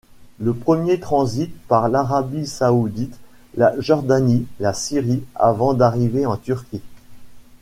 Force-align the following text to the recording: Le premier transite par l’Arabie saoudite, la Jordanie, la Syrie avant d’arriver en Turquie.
Le 0.39 0.55
premier 0.55 0.99
transite 0.99 1.55
par 1.67 1.87
l’Arabie 1.87 2.47
saoudite, 2.47 3.19
la 3.55 3.79
Jordanie, 3.79 4.47
la 4.59 4.73
Syrie 4.73 5.21
avant 5.35 5.75
d’arriver 5.75 6.25
en 6.25 6.37
Turquie. 6.37 6.81